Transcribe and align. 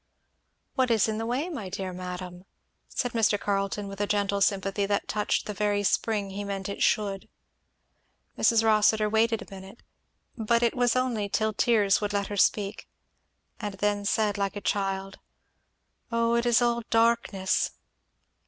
"What 0.73 0.89
is 0.89 1.07
in 1.07 1.19
the 1.19 1.27
way, 1.27 1.47
my 1.47 1.69
dear 1.69 1.93
madam?" 1.93 2.45
said 2.89 3.11
Mr. 3.11 3.39
Carleton, 3.39 3.87
with 3.87 4.01
a 4.01 4.07
gentle 4.07 4.41
sympathy 4.41 4.87
that 4.87 5.07
touched 5.07 5.45
the 5.45 5.53
very 5.53 5.83
spring 5.83 6.31
he 6.31 6.43
meant 6.43 6.67
it 6.67 6.81
should. 6.81 7.29
Mrs. 8.35 8.63
Rossitur 8.63 9.07
waited 9.07 9.43
a 9.43 9.53
minute, 9.53 9.83
but 10.35 10.63
it 10.63 10.73
was 10.75 10.95
only 10.95 11.29
till 11.29 11.53
tears 11.53 12.01
would 12.01 12.13
let 12.13 12.29
her 12.33 12.37
speak, 12.37 12.89
and 13.59 13.75
then 13.75 14.03
said 14.03 14.39
like 14.39 14.55
a 14.55 14.61
child, 14.61 15.19
"Oh, 16.11 16.33
it 16.33 16.47
is 16.47 16.63
all 16.63 16.81
darkness! 16.89 17.69